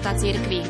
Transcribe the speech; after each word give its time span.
života 0.00 0.16
cirkvi. 0.16 0.60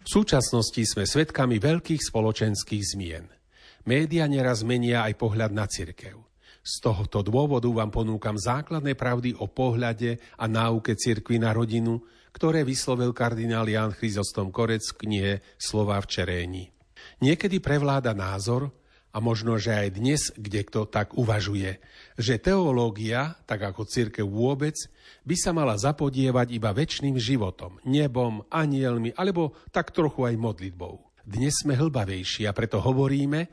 V 0.00 0.08
súčasnosti 0.08 0.80
sme 0.88 1.04
svedkami 1.04 1.60
veľkých 1.60 2.00
spoločenských 2.00 2.80
zmien. 2.96 3.28
Média 3.84 4.24
neraz 4.24 4.64
menia 4.64 5.04
aj 5.04 5.20
pohľad 5.20 5.52
na 5.52 5.68
cirkev. 5.68 6.24
Z 6.64 6.80
tohoto 6.80 7.20
dôvodu 7.20 7.68
vám 7.68 7.92
ponúkam 7.92 8.40
základné 8.40 8.96
pravdy 8.96 9.36
o 9.36 9.52
pohľade 9.52 10.16
a 10.40 10.48
náuke 10.48 10.96
cirkvi 10.96 11.36
na 11.36 11.52
rodinu, 11.52 12.00
ktoré 12.34 12.66
vyslovil 12.66 13.14
kardinál 13.14 13.70
Jan 13.70 13.94
Chryzostom 13.94 14.50
Korec 14.50 14.82
v 14.92 14.98
knihe 15.06 15.32
Slova 15.54 16.02
v 16.02 16.10
čeréni. 16.10 16.64
Niekedy 17.22 17.62
prevláda 17.62 18.10
názor, 18.10 18.74
a 19.14 19.22
možno, 19.22 19.54
že 19.62 19.70
aj 19.70 19.88
dnes 19.94 20.22
kde 20.34 20.66
kto 20.66 20.90
tak 20.90 21.14
uvažuje, 21.14 21.78
že 22.18 22.42
teológia, 22.42 23.38
tak 23.46 23.62
ako 23.62 23.86
církev 23.86 24.26
vôbec, 24.26 24.74
by 25.22 25.38
sa 25.38 25.54
mala 25.54 25.78
zapodievať 25.78 26.50
iba 26.50 26.74
väčšným 26.74 27.14
životom, 27.14 27.78
nebom, 27.86 28.42
anielmi, 28.50 29.14
alebo 29.14 29.54
tak 29.70 29.94
trochu 29.94 30.26
aj 30.26 30.34
modlitbou. 30.34 30.98
Dnes 31.22 31.62
sme 31.62 31.78
hlbavejší 31.78 32.50
a 32.50 32.52
preto 32.52 32.82
hovoríme, 32.82 33.46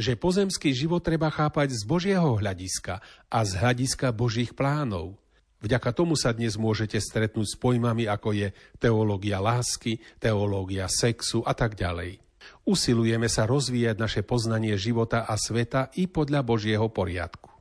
že 0.00 0.16
pozemský 0.16 0.72
život 0.72 1.04
treba 1.04 1.28
chápať 1.28 1.76
z 1.76 1.82
Božieho 1.84 2.40
hľadiska 2.40 3.04
a 3.28 3.38
z 3.44 3.52
hľadiska 3.60 4.16
Božích 4.16 4.56
plánov. 4.56 5.21
Vďaka 5.62 5.94
tomu 5.94 6.18
sa 6.18 6.34
dnes 6.34 6.58
môžete 6.58 6.98
stretnúť 6.98 7.46
s 7.46 7.56
pojmami 7.56 8.10
ako 8.10 8.34
je 8.34 8.48
teológia 8.82 9.38
lásky, 9.38 10.02
teológia 10.18 10.90
sexu 10.90 11.46
a 11.46 11.54
tak 11.54 11.78
ďalej. 11.78 12.18
Usilujeme 12.66 13.30
sa 13.30 13.46
rozvíjať 13.46 13.94
naše 13.94 14.20
poznanie 14.26 14.74
života 14.74 15.22
a 15.22 15.38
sveta 15.38 15.94
i 15.94 16.10
podľa 16.10 16.42
Božieho 16.42 16.90
poriadku. 16.90 17.54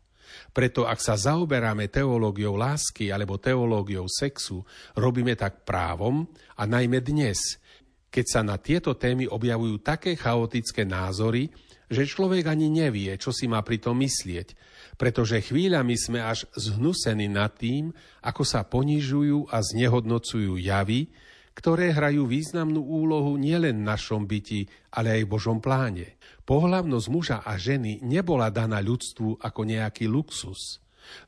Preto 0.50 0.90
ak 0.90 0.98
sa 0.98 1.14
zaoberáme 1.14 1.94
teológiou 1.94 2.58
lásky 2.58 3.14
alebo 3.14 3.38
teológiou 3.38 4.10
sexu, 4.10 4.66
robíme 4.98 5.38
tak 5.38 5.62
právom 5.62 6.26
a 6.58 6.66
najmä 6.66 7.06
dnes, 7.06 7.62
keď 8.10 8.26
sa 8.26 8.42
na 8.42 8.58
tieto 8.58 8.98
témy 8.98 9.30
objavujú 9.30 9.78
také 9.80 10.18
chaotické 10.18 10.84
názory, 10.84 11.54
že 11.92 12.10
človek 12.10 12.50
ani 12.50 12.68
nevie, 12.72 13.14
čo 13.22 13.30
si 13.30 13.46
má 13.46 13.62
pri 13.62 13.78
tom 13.78 14.00
myslieť, 14.02 14.58
pretože 15.02 15.42
chvíľami 15.42 15.98
sme 15.98 16.22
až 16.22 16.46
zhnusení 16.54 17.26
nad 17.26 17.50
tým, 17.58 17.90
ako 18.22 18.46
sa 18.46 18.62
ponižujú 18.62 19.50
a 19.50 19.58
znehodnocujú 19.58 20.62
javy, 20.62 21.10
ktoré 21.58 21.90
hrajú 21.90 22.30
významnú 22.30 22.86
úlohu 22.86 23.34
nielen 23.34 23.82
v 23.82 23.88
našom 23.90 24.30
byti, 24.30 24.70
ale 24.94 25.18
aj 25.18 25.22
v 25.26 25.32
Božom 25.34 25.58
pláne. 25.58 26.22
Pohlavnosť 26.46 27.08
muža 27.10 27.38
a 27.42 27.58
ženy 27.58 28.06
nebola 28.06 28.54
daná 28.54 28.78
ľudstvu 28.78 29.42
ako 29.42 29.62
nejaký 29.66 30.06
luxus. 30.06 30.78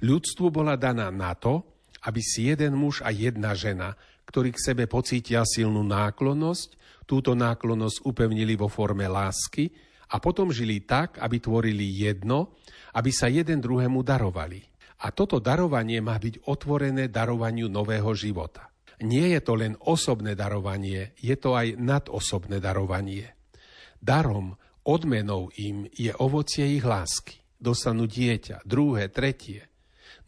Ľudstvu 0.06 0.54
bola 0.54 0.78
daná 0.78 1.10
na 1.10 1.34
to, 1.34 1.66
aby 2.06 2.22
si 2.22 2.54
jeden 2.54 2.78
muž 2.78 3.02
a 3.02 3.10
jedna 3.10 3.58
žena, 3.58 3.98
ktorí 4.30 4.54
k 4.54 4.70
sebe 4.70 4.86
pocítia 4.86 5.42
silnú 5.50 5.82
náklonnosť, 5.82 6.78
túto 7.10 7.34
náklonnosť 7.34 8.06
upevnili 8.06 8.54
vo 8.54 8.70
forme 8.70 9.10
lásky 9.10 9.74
a 10.14 10.22
potom 10.22 10.54
žili 10.54 10.86
tak, 10.86 11.18
aby 11.18 11.42
tvorili 11.42 11.90
jedno, 11.90 12.54
aby 12.94 13.10
sa 13.10 13.26
jeden 13.26 13.58
druhému 13.58 14.06
darovali. 14.06 14.62
A 15.04 15.10
toto 15.10 15.42
darovanie 15.42 16.00
má 16.00 16.22
byť 16.22 16.46
otvorené 16.46 17.10
darovaniu 17.10 17.68
nového 17.68 18.14
života. 18.14 18.70
Nie 19.04 19.36
je 19.36 19.42
to 19.42 19.58
len 19.58 19.74
osobné 19.84 20.38
darovanie, 20.38 21.18
je 21.18 21.34
to 21.36 21.58
aj 21.58 21.76
nadosobné 21.76 22.62
darovanie. 22.62 23.36
Darom, 24.00 24.56
odmenou 24.86 25.50
im 25.60 25.90
je 25.92 26.14
ovocie 26.22 26.78
ich 26.78 26.86
lásky. 26.86 27.42
Dostanú 27.58 28.06
dieťa, 28.08 28.64
druhé, 28.64 29.10
tretie. 29.10 29.68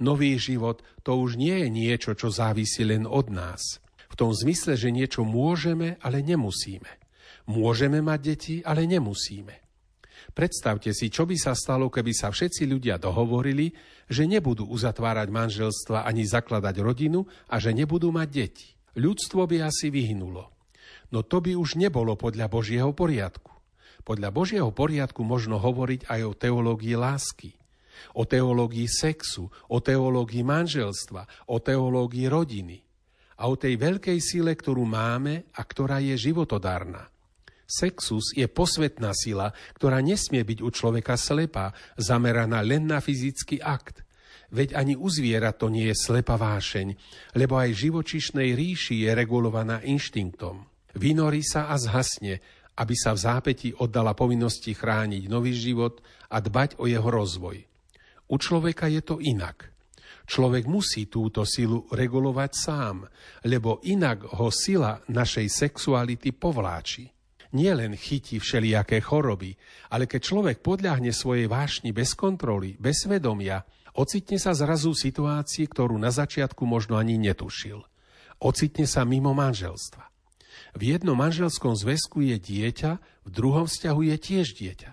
Nový 0.01 0.35
život 0.35 0.83
to 1.07 1.15
už 1.15 1.39
nie 1.39 1.55
je 1.63 1.67
niečo, 1.71 2.11
čo 2.17 2.33
závisí 2.33 2.83
len 2.83 3.07
od 3.07 3.31
nás. 3.31 3.79
V 4.11 4.15
tom 4.15 4.31
zmysle, 4.35 4.75
že 4.75 4.91
niečo 4.91 5.23
môžeme, 5.23 5.95
ale 6.03 6.19
nemusíme. 6.19 6.87
Môžeme 7.47 7.99
mať 8.03 8.19
deti, 8.23 8.55
ale 8.63 8.87
nemusíme. 8.87 9.64
Predstavte 10.35 10.91
si, 10.91 11.07
čo 11.07 11.23
by 11.23 11.39
sa 11.39 11.55
stalo, 11.55 11.87
keby 11.87 12.11
sa 12.11 12.27
všetci 12.27 12.67
ľudia 12.67 12.99
dohovorili, 12.99 13.71
že 14.11 14.27
nebudú 14.27 14.67
uzatvárať 14.67 15.31
manželstva 15.31 16.03
ani 16.03 16.27
zakladať 16.27 16.75
rodinu 16.83 17.23
a 17.47 17.55
že 17.55 17.71
nebudú 17.71 18.11
mať 18.11 18.29
deti. 18.35 18.67
Ľudstvo 18.99 19.47
by 19.47 19.63
asi 19.63 19.87
vyhnulo. 19.87 20.51
No 21.15 21.23
to 21.23 21.39
by 21.39 21.55
už 21.55 21.79
nebolo 21.79 22.19
podľa 22.19 22.51
Božieho 22.51 22.91
poriadku. 22.91 23.55
Podľa 24.03 24.29
Božieho 24.35 24.69
poriadku 24.75 25.23
možno 25.23 25.55
hovoriť 25.55 26.11
aj 26.11 26.21
o 26.27 26.33
teológii 26.35 26.99
lásky, 26.99 27.55
o 28.11 28.27
teológii 28.27 28.91
sexu, 28.91 29.47
o 29.71 29.77
teológii 29.79 30.43
manželstva, 30.43 31.47
o 31.47 31.63
teológii 31.63 32.27
rodiny 32.27 32.83
a 33.39 33.47
o 33.47 33.55
tej 33.55 33.79
veľkej 33.79 34.19
sile, 34.19 34.51
ktorú 34.51 34.83
máme 34.83 35.47
a 35.55 35.61
ktorá 35.63 36.03
je 36.03 36.19
životodárna. 36.19 37.07
Sexus 37.65 38.37
je 38.37 38.45
posvetná 38.45 39.09
sila, 39.17 39.49
ktorá 39.73 39.97
nesmie 39.97 40.45
byť 40.45 40.59
u 40.61 40.69
človeka 40.69 41.17
slepá, 41.17 41.73
zameraná 41.97 42.61
len 42.61 42.85
na 42.85 43.01
fyzický 43.01 43.57
akt. 43.57 44.05
Veď 44.53 44.77
ani 44.77 44.93
u 44.93 45.09
zviera 45.09 45.49
to 45.49 45.73
nie 45.73 45.89
je 45.89 45.97
slepa 45.97 46.37
vášeň, 46.37 46.93
lebo 47.33 47.57
aj 47.57 47.73
živočišnej 47.73 48.53
ríši 48.53 49.09
je 49.09 49.11
regulovaná 49.17 49.81
inštinktom. 49.81 50.69
Vynorí 50.93 51.41
sa 51.41 51.73
a 51.73 51.75
zhasne, 51.81 52.39
aby 52.77 52.93
sa 52.93 53.17
v 53.17 53.19
zápäti 53.25 53.69
oddala 53.73 54.13
povinnosti 54.13 54.77
chrániť 54.77 55.25
nový 55.25 55.57
život 55.57 56.05
a 56.29 56.37
dbať 56.37 56.77
o 56.77 56.85
jeho 56.85 57.09
rozvoj. 57.09 57.57
U 58.29 58.35
človeka 58.37 58.85
je 58.85 59.01
to 59.01 59.17
inak. 59.17 59.73
Človek 60.25 60.65
musí 60.69 61.09
túto 61.09 61.45
silu 61.45 61.85
regulovať 61.89 62.51
sám, 62.53 63.05
lebo 63.45 63.81
inak 63.85 64.37
ho 64.37 64.49
sila 64.49 64.97
našej 65.09 65.47
sexuality 65.49 66.33
povláči 66.33 67.14
nielen 67.55 67.95
chytí 67.95 68.43
všelijaké 68.43 68.99
choroby, 68.99 69.55
ale 69.87 70.05
keď 70.05 70.21
človek 70.21 70.57
podľahne 70.59 71.15
svojej 71.15 71.47
vášni 71.47 71.95
bez 71.95 72.11
kontroly, 72.11 72.75
bez 72.75 73.07
svedomia, 73.07 73.63
ocitne 73.95 74.35
sa 74.35 74.51
zrazu 74.51 74.91
v 74.91 75.01
situácii, 75.07 75.65
ktorú 75.71 75.95
na 75.95 76.11
začiatku 76.11 76.67
možno 76.67 76.99
ani 76.99 77.15
netušil. 77.15 77.79
Ocitne 78.43 78.83
sa 78.83 79.07
mimo 79.07 79.31
manželstva. 79.31 80.03
V 80.75 80.91
jednom 80.91 81.15
manželskom 81.15 81.71
zväzku 81.71 82.19
je 82.19 82.35
dieťa, 82.35 82.91
v 83.23 83.29
druhom 83.31 83.63
vzťahu 83.63 84.01
je 84.11 84.15
tiež 84.19 84.47
dieťa. 84.59 84.91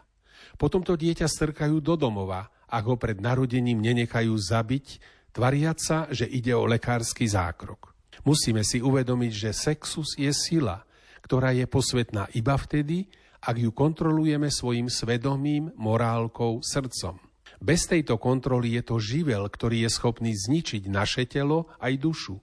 Potom 0.55 0.87
to 0.87 0.95
dieťa 0.95 1.27
strkajú 1.27 1.83
do 1.83 1.99
domova, 1.99 2.55
ak 2.71 2.84
ho 2.87 2.95
pred 2.95 3.19
narodením 3.19 3.83
nenechajú 3.83 4.31
zabiť, 4.39 5.03
tvariac 5.34 5.83
sa, 5.83 6.06
že 6.15 6.25
ide 6.25 6.55
o 6.55 6.71
lekársky 6.71 7.27
zákrok. 7.27 7.93
Musíme 8.22 8.62
si 8.62 8.78
uvedomiť, 8.78 9.33
že 9.34 9.51
sexus 9.51 10.15
je 10.15 10.31
sila, 10.31 10.87
ktorá 11.22 11.55
je 11.55 11.66
posvetná 11.71 12.28
iba 12.37 12.59
vtedy, 12.59 13.09
ak 13.43 13.59
ju 13.59 13.71
kontrolujeme 13.75 14.50
svojim 14.50 14.87
svedomím, 14.87 15.75
morálkou, 15.75 16.62
srdcom. 16.62 17.19
Bez 17.62 17.87
tejto 17.87 18.19
kontroly 18.19 18.75
je 18.75 18.83
to 18.83 18.97
živel, 18.99 19.47
ktorý 19.47 19.87
je 19.87 19.91
schopný 19.91 20.34
zničiť 20.34 20.91
naše 20.91 21.27
telo 21.31 21.71
aj 21.78 21.94
dušu. 21.99 22.37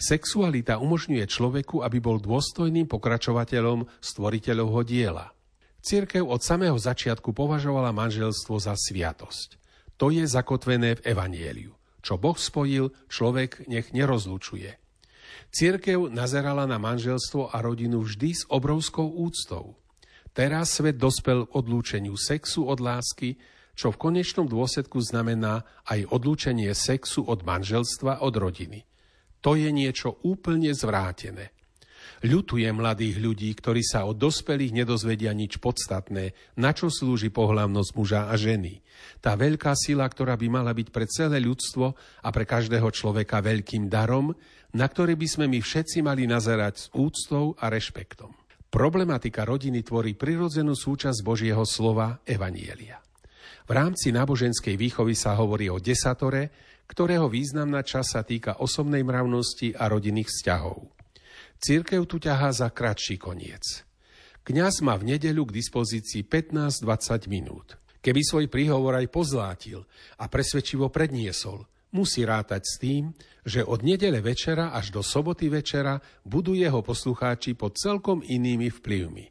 Sexualita 0.00 0.80
umožňuje 0.80 1.24
človeku, 1.28 1.84
aby 1.84 2.00
bol 2.00 2.16
dôstojným 2.16 2.88
pokračovateľom 2.88 3.84
stvoriteľovho 4.00 4.80
diela. 4.84 5.32
Cirkev 5.84 6.26
od 6.26 6.40
samého 6.42 6.74
začiatku 6.74 7.30
považovala 7.30 7.94
manželstvo 7.94 8.56
za 8.58 8.74
sviatosť. 8.74 9.60
To 10.00 10.10
je 10.12 10.24
zakotvené 10.26 10.98
v 10.98 11.04
Evanieliu. 11.14 11.72
Čo 12.02 12.18
Boh 12.20 12.36
spojil, 12.36 12.92
človek 13.08 13.64
nech 13.70 13.92
nerozlučuje. 13.94 14.85
Církev 15.50 16.12
nazerala 16.12 16.68
na 16.68 16.76
manželstvo 16.76 17.50
a 17.50 17.58
rodinu 17.64 18.04
vždy 18.04 18.30
s 18.36 18.42
obrovskou 18.52 19.08
úctou. 19.08 19.80
Teraz 20.36 20.76
svet 20.76 21.00
dospel 21.00 21.48
k 21.48 21.54
odlúčeniu 21.56 22.12
sexu 22.20 22.68
od 22.68 22.76
lásky, 22.84 23.40
čo 23.72 23.88
v 23.88 24.00
konečnom 24.00 24.44
dôsledku 24.44 25.00
znamená 25.00 25.64
aj 25.88 26.12
odlúčenie 26.12 26.68
sexu 26.76 27.24
od 27.24 27.40
manželstva 27.44 28.20
od 28.20 28.34
rodiny. 28.36 28.84
To 29.40 29.56
je 29.56 29.72
niečo 29.72 30.20
úplne 30.28 30.76
zvrátené. 30.76 31.55
Ľutuje 32.26 32.66
mladých 32.74 33.22
ľudí, 33.22 33.54
ktorí 33.54 33.86
sa 33.86 34.02
od 34.02 34.18
dospelých 34.18 34.82
nedozvedia 34.82 35.30
nič 35.30 35.62
podstatné, 35.62 36.34
na 36.58 36.74
čo 36.74 36.90
slúži 36.90 37.30
pohľavnosť 37.30 37.90
muža 37.94 38.26
a 38.26 38.34
ženy. 38.34 38.82
Tá 39.22 39.38
veľká 39.38 39.78
sila, 39.78 40.02
ktorá 40.10 40.34
by 40.34 40.50
mala 40.50 40.74
byť 40.74 40.90
pre 40.90 41.06
celé 41.06 41.38
ľudstvo 41.38 41.94
a 41.94 42.28
pre 42.34 42.42
každého 42.42 42.90
človeka 42.90 43.38
veľkým 43.38 43.86
darom, 43.86 44.34
na 44.74 44.90
ktorý 44.90 45.14
by 45.14 45.28
sme 45.30 45.46
my 45.46 45.62
všetci 45.62 46.02
mali 46.02 46.26
nazerať 46.26 46.74
s 46.74 46.86
úctou 46.90 47.54
a 47.62 47.70
rešpektom. 47.70 48.34
Problematika 48.74 49.46
rodiny 49.46 49.86
tvorí 49.86 50.18
prirodzenú 50.18 50.74
súčasť 50.74 51.22
Božieho 51.22 51.62
slova 51.62 52.26
Evanielia. 52.26 52.98
V 53.66 53.70
rámci 53.70 54.10
náboženskej 54.10 54.74
výchovy 54.74 55.14
sa 55.14 55.38
hovorí 55.38 55.70
o 55.70 55.78
desatore, 55.78 56.50
ktorého 56.90 57.30
významná 57.30 57.86
časť 57.86 58.08
sa 58.10 58.26
týka 58.26 58.58
osobnej 58.58 59.06
mravnosti 59.06 59.78
a 59.78 59.86
rodinných 59.86 60.26
vzťahov. 60.26 60.95
Církev 61.60 62.04
tu 62.04 62.20
ťahá 62.20 62.52
za 62.52 62.68
kratší 62.68 63.16
koniec. 63.16 63.84
Kňaz 64.46 64.84
má 64.84 64.94
v 64.94 65.16
nedeľu 65.16 65.50
k 65.50 65.56
dispozícii 65.58 66.22
15-20 66.22 67.26
minút. 67.26 67.80
Keby 67.98 68.22
svoj 68.22 68.46
príhovor 68.46 68.94
aj 68.94 69.10
pozlátil 69.10 69.82
a 70.22 70.30
presvedčivo 70.30 70.86
predniesol, 70.94 71.66
musí 71.90 72.22
rátať 72.22 72.62
s 72.62 72.74
tým, 72.78 73.10
že 73.42 73.66
od 73.66 73.82
nedele 73.82 74.22
večera 74.22 74.70
až 74.70 74.94
do 74.94 75.02
soboty 75.02 75.50
večera 75.50 75.98
budú 76.22 76.54
jeho 76.54 76.84
poslucháči 76.86 77.58
pod 77.58 77.74
celkom 77.74 78.22
inými 78.22 78.70
vplyvmi. 78.70 79.26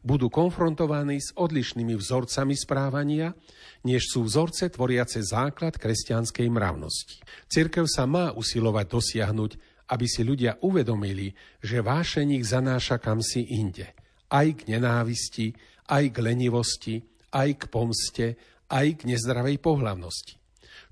Budú 0.00 0.32
konfrontovaní 0.32 1.20
s 1.20 1.36
odlišnými 1.36 1.96
vzorcami 1.96 2.56
správania, 2.56 3.36
než 3.84 4.08
sú 4.08 4.24
vzorce 4.24 4.72
tvoriace 4.72 5.20
základ 5.20 5.76
kresťanskej 5.76 6.48
mravnosti. 6.48 7.20
Cirkev 7.48 7.84
sa 7.84 8.08
má 8.08 8.32
usilovať 8.32 8.86
dosiahnuť, 8.88 9.52
aby 9.90 10.06
si 10.08 10.24
ľudia 10.24 10.60
uvedomili, 10.64 11.32
že 11.60 11.84
vášeník 11.84 12.40
zanáša 12.40 12.96
kamsi 12.96 13.52
inde. 13.58 13.92
Aj 14.32 14.46
k 14.48 14.60
nenávisti, 14.70 15.52
aj 15.92 16.04
k 16.12 16.16
lenivosti, 16.24 16.96
aj 17.34 17.48
k 17.60 17.62
pomste, 17.68 18.26
aj 18.72 19.04
k 19.04 19.12
nezdravej 19.12 19.60
pohlavnosti. 19.60 20.40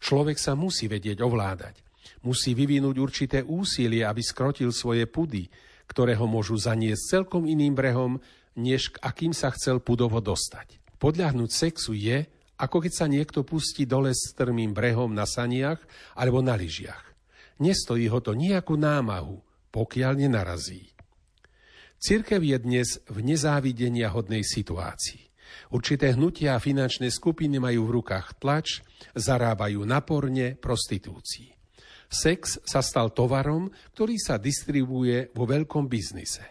Človek 0.03 0.37
sa 0.37 0.53
musí 0.59 0.91
vedieť 0.91 1.23
ovládať. 1.23 1.81
Musí 2.27 2.55
vyvinúť 2.55 2.97
určité 2.99 3.39
úsilie, 3.43 4.07
aby 4.07 4.23
skrotil 4.23 4.71
svoje 4.71 5.07
pudy, 5.11 5.47
ktoré 5.87 6.15
ho 6.19 6.27
môžu 6.31 6.55
zaniesť 6.59 7.19
celkom 7.19 7.47
iným 7.47 7.75
brehom, 7.75 8.19
než 8.59 8.95
k 8.95 9.01
akým 9.03 9.33
sa 9.35 9.51
chcel 9.55 9.81
pudovo 9.83 10.23
dostať. 10.23 10.79
Podľahnúť 11.03 11.51
sexu 11.51 11.97
je, 11.97 12.23
ako 12.63 12.79
keď 12.79 12.93
sa 12.95 13.07
niekto 13.11 13.43
pustí 13.43 13.89
dole 13.89 14.15
s 14.15 14.35
strmým 14.35 14.71
brehom 14.71 15.11
na 15.11 15.27
saniach 15.27 15.83
alebo 16.15 16.39
na 16.39 16.55
lyžiach. 16.55 17.12
Nestojí 17.61 18.09
ho 18.09 18.23
to 18.25 18.33
nejakú 18.33 18.79
námahu, 18.79 19.43
pokiaľ 19.75 20.25
nenarazí. 20.25 20.93
Cirkev 22.03 22.43
je 22.43 22.59
dnes 22.59 22.89
v 23.07 23.19
nezávidenia 23.23 24.11
hodnej 24.11 24.43
situácii. 24.43 25.31
Určité 25.73 26.17
hnutia 26.17 26.57
a 26.57 26.63
finančné 26.63 27.13
skupiny 27.13 27.61
majú 27.61 27.89
v 27.89 27.95
rukách 28.01 28.41
tlač, 28.41 28.81
zarábajú 29.13 29.85
naporne 29.85 30.57
prostitúcii. 30.57 31.53
Sex 32.13 32.61
sa 32.69 32.85
stal 32.85 33.17
tovarom, 33.17 33.73
ktorý 33.97 34.21
sa 34.21 34.37
distribuje 34.37 35.33
vo 35.33 35.49
veľkom 35.49 35.89
biznise. 35.89 36.45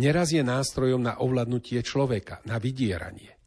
Neraz 0.00 0.32
je 0.32 0.40
nástrojom 0.40 1.02
na 1.02 1.20
ovladnutie 1.20 1.82
človeka, 1.84 2.40
na 2.46 2.56
vydieranie. 2.56 3.37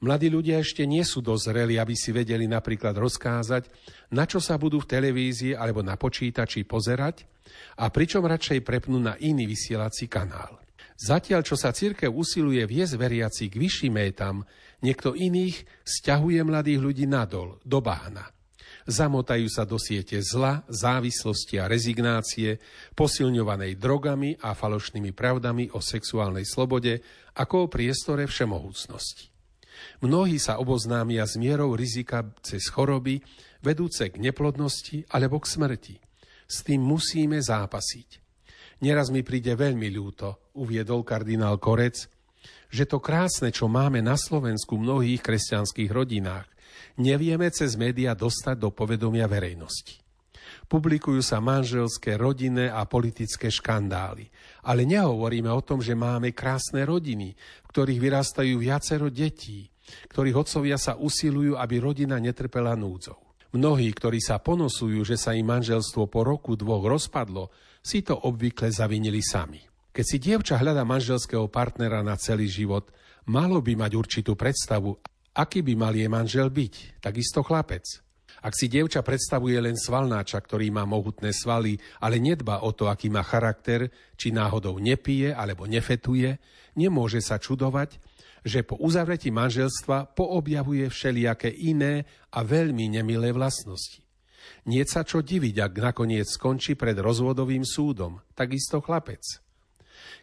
Mladí 0.00 0.32
ľudia 0.32 0.64
ešte 0.64 0.88
nie 0.88 1.04
sú 1.04 1.20
dozreli, 1.20 1.76
aby 1.76 1.92
si 1.92 2.08
vedeli 2.08 2.48
napríklad 2.48 2.96
rozkázať, 2.96 3.68
na 4.16 4.24
čo 4.24 4.40
sa 4.40 4.56
budú 4.56 4.80
v 4.80 4.88
televízii 4.88 5.52
alebo 5.52 5.84
na 5.84 6.00
počítači 6.00 6.64
pozerať 6.64 7.28
a 7.76 7.92
pričom 7.92 8.24
radšej 8.24 8.64
prepnú 8.64 8.96
na 8.96 9.20
iný 9.20 9.44
vysielací 9.44 10.08
kanál. 10.08 10.56
Zatiaľ, 10.96 11.44
čo 11.44 11.56
sa 11.56 11.72
církev 11.72 12.08
usiluje 12.08 12.64
viesť 12.64 12.96
veriaci 12.96 13.52
k 13.52 13.60
vyšším 13.60 13.92
métam, 13.92 14.44
niekto 14.80 15.12
iných 15.12 15.84
stiahuje 15.84 16.40
mladých 16.48 16.80
ľudí 16.80 17.04
nadol, 17.04 17.60
do 17.64 17.84
bahna. 17.84 18.28
Zamotajú 18.88 19.48
sa 19.52 19.68
do 19.68 19.76
siete 19.76 20.16
zla, 20.24 20.64
závislosti 20.68 21.60
a 21.60 21.68
rezignácie, 21.68 22.56
posilňovanej 22.96 23.76
drogami 23.76 24.40
a 24.40 24.56
falošnými 24.56 25.12
pravdami 25.12 25.68
o 25.76 25.84
sexuálnej 25.84 26.48
slobode 26.48 27.04
ako 27.36 27.68
o 27.68 27.70
priestore 27.72 28.24
všemohúcnosti. 28.24 29.28
Mnohí 30.00 30.40
sa 30.40 30.58
oboznámia 30.58 31.24
s 31.24 31.36
mierou 31.36 31.76
rizika 31.76 32.24
cez 32.40 32.68
choroby, 32.68 33.20
vedúce 33.60 34.08
k 34.08 34.16
neplodnosti 34.16 35.04
alebo 35.12 35.40
k 35.40 35.46
smrti. 35.46 35.96
S 36.50 36.66
tým 36.66 36.82
musíme 36.82 37.38
zápasiť. 37.38 38.08
Neraz 38.80 39.12
mi 39.12 39.20
príde 39.20 39.52
veľmi 39.52 39.92
ľúto, 39.92 40.56
uviedol 40.56 41.04
kardinál 41.04 41.60
Korec, 41.60 42.08
že 42.72 42.88
to 42.88 43.02
krásne, 43.02 43.52
čo 43.52 43.68
máme 43.68 44.00
na 44.00 44.16
Slovensku 44.16 44.80
v 44.80 44.84
mnohých 44.88 45.20
kresťanských 45.20 45.90
rodinách, 45.92 46.48
nevieme 46.96 47.50
cez 47.52 47.76
média 47.76 48.16
dostať 48.16 48.56
do 48.56 48.72
povedomia 48.72 49.28
verejnosti. 49.28 50.00
Publikujú 50.66 51.20
sa 51.24 51.42
manželské, 51.42 52.14
rodinné 52.14 52.70
a 52.70 52.86
politické 52.86 53.50
škandály. 53.50 54.30
Ale 54.66 54.86
nehovoríme 54.86 55.50
o 55.50 55.64
tom, 55.64 55.82
že 55.82 55.98
máme 55.98 56.30
krásne 56.30 56.86
rodiny, 56.86 57.34
v 57.36 57.68
ktorých 57.70 58.00
vyrastajú 58.00 58.54
viacero 58.60 59.10
detí, 59.10 59.70
ktorých 60.10 60.38
otcovia 60.46 60.78
sa 60.78 60.94
usilujú, 60.94 61.58
aby 61.58 61.76
rodina 61.82 62.16
netrpela 62.22 62.78
núdzou. 62.78 63.18
Mnohí, 63.50 63.90
ktorí 63.90 64.22
sa 64.22 64.38
ponosujú, 64.38 65.02
že 65.02 65.18
sa 65.18 65.34
im 65.34 65.50
manželstvo 65.50 66.06
po 66.06 66.22
roku 66.22 66.54
dvoch 66.54 66.86
rozpadlo, 66.86 67.50
si 67.82 68.06
to 68.06 68.14
obvykle 68.14 68.70
zavinili 68.70 69.18
sami. 69.18 69.58
Keď 69.90 70.04
si 70.06 70.16
dievča 70.22 70.54
hľada 70.54 70.86
manželského 70.86 71.50
partnera 71.50 71.98
na 72.06 72.14
celý 72.14 72.46
život, 72.46 72.94
malo 73.26 73.58
by 73.58 73.74
mať 73.74 73.92
určitú 73.98 74.38
predstavu, 74.38 74.94
aký 75.34 75.66
by 75.66 75.74
mal 75.74 75.90
jej 75.90 76.06
manžel 76.06 76.46
byť, 76.46 77.02
takisto 77.02 77.42
chlapec. 77.42 77.82
Ak 78.40 78.56
si 78.56 78.72
dievča 78.72 79.04
predstavuje 79.04 79.56
len 79.60 79.76
svalnáča, 79.76 80.40
ktorý 80.40 80.72
má 80.72 80.88
mohutné 80.88 81.32
svaly, 81.36 81.76
ale 82.00 82.16
nedba 82.16 82.64
o 82.64 82.72
to, 82.72 82.88
aký 82.88 83.12
má 83.12 83.20
charakter, 83.20 83.92
či 84.16 84.32
náhodou 84.32 84.80
nepije 84.80 85.36
alebo 85.36 85.68
nefetuje, 85.68 86.40
nemôže 86.76 87.20
sa 87.20 87.36
čudovať, 87.36 88.00
že 88.40 88.64
po 88.64 88.80
uzavretí 88.80 89.28
manželstva 89.28 90.16
poobjavuje 90.16 90.88
všelijaké 90.88 91.52
iné 91.52 92.08
a 92.32 92.40
veľmi 92.40 92.88
nemilé 92.88 93.36
vlastnosti. 93.36 94.00
Nie 94.64 94.88
sa 94.88 95.04
čo 95.04 95.20
diviť, 95.20 95.56
ak 95.60 95.72
nakoniec 95.76 96.24
skončí 96.24 96.76
pred 96.76 96.96
rozvodovým 96.96 97.64
súdom, 97.64 98.24
takisto 98.32 98.80
chlapec. 98.80 99.20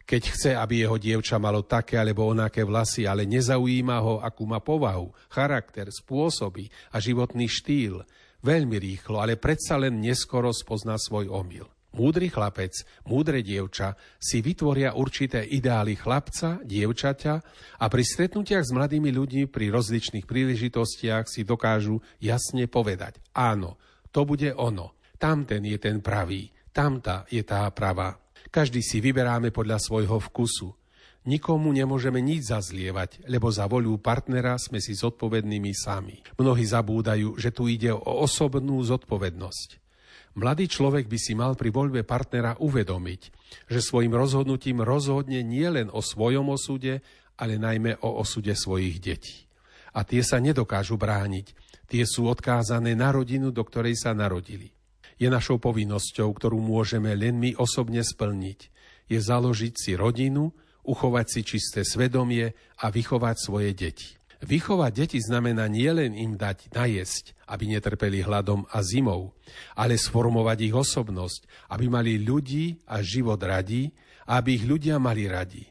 Keď 0.04 0.22
chce, 0.34 0.50
aby 0.56 0.84
jeho 0.84 0.96
dievča 0.96 1.36
malo 1.40 1.64
také 1.64 2.00
alebo 2.00 2.28
onaké 2.28 2.64
vlasy, 2.64 3.04
ale 3.08 3.28
nezaujíma 3.28 3.98
ho, 4.00 4.14
akú 4.20 4.44
má 4.48 4.58
povahu, 4.58 5.12
charakter, 5.28 5.88
spôsoby 5.92 6.68
a 6.92 7.00
životný 7.00 7.46
štýl, 7.46 8.02
veľmi 8.42 8.76
rýchlo, 8.78 9.18
ale 9.18 9.40
predsa 9.40 9.76
len 9.76 9.98
neskoro 9.98 10.54
spozná 10.54 10.96
svoj 10.96 11.30
omyl. 11.30 11.66
Múdry 11.88 12.28
chlapec, 12.28 12.84
múdre 13.08 13.40
dievča 13.40 13.96
si 14.20 14.44
vytvoria 14.44 14.92
určité 14.92 15.40
ideály 15.40 15.96
chlapca, 15.96 16.60
dievčaťa 16.60 17.34
a 17.80 17.84
pri 17.88 18.04
stretnutiach 18.04 18.60
s 18.60 18.76
mladými 18.76 19.08
ľuďmi 19.08 19.44
pri 19.48 19.72
rozličných 19.72 20.28
príležitostiach 20.28 21.24
si 21.26 21.48
dokážu 21.48 21.98
jasne 22.20 22.68
povedať 22.68 23.18
áno, 23.38 23.78
to 24.10 24.26
bude 24.26 24.50
ono. 24.58 24.98
Tamten 25.18 25.62
je 25.66 25.78
ten 25.78 25.98
pravý, 26.02 26.50
tamta 26.70 27.26
je 27.30 27.42
tá 27.42 27.66
pravá. 27.70 28.14
Každý 28.48 28.80
si 28.80 28.98
vyberáme 28.98 29.52
podľa 29.52 29.78
svojho 29.80 30.18
vkusu. 30.18 30.72
Nikomu 31.28 31.68
nemôžeme 31.74 32.24
nič 32.24 32.48
zazlievať, 32.48 33.28
lebo 33.28 33.52
za 33.52 33.68
voľu 33.68 34.00
partnera 34.00 34.56
sme 34.56 34.80
si 34.80 34.96
zodpovednými 34.96 35.72
sami. 35.76 36.24
Mnohí 36.40 36.64
zabúdajú, 36.64 37.36
že 37.36 37.52
tu 37.52 37.68
ide 37.68 37.92
o 37.92 38.24
osobnú 38.24 38.80
zodpovednosť. 38.80 39.68
Mladý 40.38 40.70
človek 40.70 41.10
by 41.10 41.18
si 41.18 41.34
mal 41.34 41.58
pri 41.58 41.68
voľbe 41.74 42.06
partnera 42.06 42.56
uvedomiť, 42.62 43.22
že 43.68 43.84
svojim 43.84 44.14
rozhodnutím 44.14 44.80
rozhodne 44.80 45.42
nielen 45.42 45.90
o 45.92 46.00
svojom 46.00 46.48
osude, 46.54 47.04
ale 47.36 47.60
najmä 47.60 48.00
o 48.00 48.22
osude 48.22 48.54
svojich 48.54 48.96
detí. 49.02 49.44
A 49.92 50.06
tie 50.06 50.22
sa 50.22 50.38
nedokážu 50.38 50.94
brániť, 50.94 51.52
Tie 51.88 52.04
sú 52.04 52.28
odkázané 52.28 52.92
na 52.92 53.08
rodinu, 53.08 53.48
do 53.48 53.64
ktorej 53.64 53.96
sa 53.96 54.12
narodili. 54.12 54.68
Je 55.18 55.26
našou 55.26 55.58
povinnosťou, 55.58 56.30
ktorú 56.30 56.62
môžeme 56.62 57.10
len 57.18 57.42
my 57.42 57.58
osobne 57.58 58.06
splniť, 58.06 58.70
je 59.10 59.18
založiť 59.18 59.74
si 59.74 59.92
rodinu, 59.98 60.54
uchovať 60.86 61.26
si 61.26 61.40
čisté 61.42 61.80
svedomie 61.82 62.54
a 62.78 62.86
vychovať 62.88 63.36
svoje 63.36 63.74
deti. 63.74 64.18
Vychovať 64.38 64.92
deti 64.94 65.18
znamená 65.18 65.66
nielen 65.66 66.14
im 66.14 66.38
dať 66.38 66.70
najesť, 66.70 67.34
aby 67.50 67.74
netrpeli 67.74 68.22
hladom 68.22 68.70
a 68.70 68.78
zimou, 68.86 69.34
ale 69.74 69.98
sformovať 69.98 70.70
ich 70.70 70.74
osobnosť, 70.78 71.74
aby 71.74 71.90
mali 71.90 72.22
ľudí 72.22 72.78
a 72.86 73.02
život 73.02 73.42
radí 73.42 73.90
a 74.30 74.38
aby 74.38 74.62
ich 74.62 74.64
ľudia 74.64 75.02
mali 75.02 75.26
radi. 75.26 75.66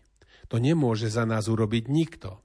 To 0.51 0.59
nemôže 0.59 1.07
za 1.07 1.23
nás 1.23 1.47
urobiť 1.47 1.87
nikto. 1.87 2.43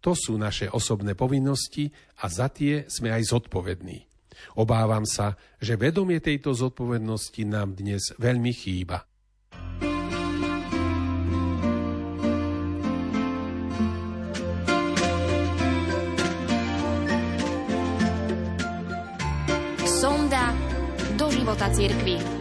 To 0.00 0.16
sú 0.16 0.40
naše 0.40 0.72
osobné 0.72 1.12
povinnosti 1.12 1.92
a 2.24 2.32
za 2.32 2.48
tie 2.48 2.88
sme 2.88 3.12
aj 3.12 3.36
zodpovední. 3.36 4.08
Obávam 4.54 5.04
sa, 5.08 5.34
že 5.58 5.74
vedomie 5.74 6.22
tejto 6.22 6.54
zodpovednosti 6.54 7.42
nám 7.46 7.74
dnes 7.74 8.14
veľmi 8.18 8.52
chýba. 8.54 9.06
Sonda 19.98 20.54
do 21.18 21.26
života 21.34 21.66
cirkvi. 21.74 22.37